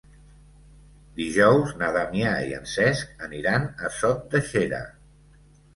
Dijous 1.19 1.75
na 1.83 1.91
Damià 1.99 2.33
i 2.53 2.57
en 2.61 2.67
Cesc 2.75 3.25
aniran 3.29 3.71
a 3.89 3.95
Sot 4.01 4.29
de 4.35 4.45
Xera. 4.53 4.87